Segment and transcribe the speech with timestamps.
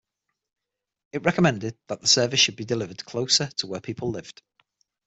[1.11, 4.41] It recommended that the service should be delivered closer to where people lived.